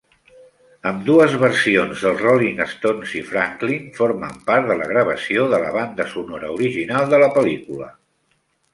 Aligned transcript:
Ambdues 0.91 1.35
versions 1.43 2.05
dels 2.05 2.23
Rolling 2.23 2.63
Stones 2.73 3.13
i 3.21 3.23
Franklin 3.29 3.87
formen 4.01 4.43
part 4.51 4.69
de 4.73 4.81
la 4.83 4.91
gravació 4.95 5.47
de 5.55 5.63
la 5.69 5.71
banda 5.79 6.11
sonora 6.19 6.53
original 6.59 7.17
de 7.17 7.25
la 7.27 7.33
pel·lícula. 7.41 7.97